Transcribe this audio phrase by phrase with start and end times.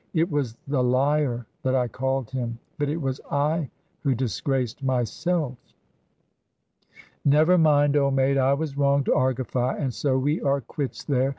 [0.15, 3.69] It was the liar that I called him, but it was I
[4.01, 5.59] who disgraced myself."
[7.23, 11.29] "Never mind, old mate, I was wrong to argify, and so we are quits there.